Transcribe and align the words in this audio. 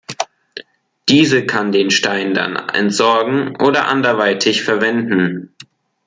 Diese 1.09 1.45
kann 1.45 1.71
den 1.71 1.91
Stein 1.91 2.33
dann 2.33 2.55
entsorgen 2.55 3.55
oder 3.57 3.85
anderweitig 3.87 4.63
verwenden. 4.63 5.53